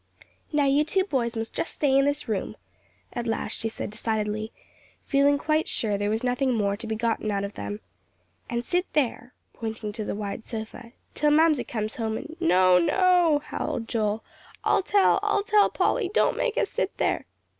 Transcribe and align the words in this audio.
"Now, 0.51 0.65
you 0.65 0.83
two 0.83 1.03
boys 1.03 1.37
must 1.37 1.53
just 1.53 1.75
stay 1.75 1.95
in 1.95 2.05
this 2.05 2.27
room," 2.27 2.55
at 3.13 3.27
last 3.27 3.55
she 3.55 3.69
said 3.69 3.91
decidedly, 3.91 4.51
feeling 5.05 5.37
quite 5.37 5.67
sure 5.67 5.95
there 5.95 6.09
was 6.09 6.23
nothing 6.23 6.55
more 6.55 6.75
to 6.75 6.87
be 6.87 6.95
gotten 6.95 7.29
out 7.29 7.43
of 7.43 7.53
them, 7.53 7.81
"and 8.49 8.65
sit 8.65 8.91
there," 8.93 9.35
pointing 9.53 9.93
to 9.93 10.03
the 10.03 10.15
wide 10.15 10.43
sofa, 10.43 10.93
"till 11.13 11.29
Mamsie 11.29 11.63
comes 11.65 11.97
home, 11.97 12.17
and" 12.17 12.35
"No, 12.39 12.79
no," 12.79 13.43
howled 13.45 13.87
Joel; 13.87 14.23
"I'll 14.63 14.81
tell, 14.81 15.19
I'll 15.21 15.43
tell, 15.43 15.69
Polly. 15.69 16.09
Don't 16.11 16.35
make 16.35 16.57
us 16.57 16.71
sit 16.71 16.97
there." 16.97 17.27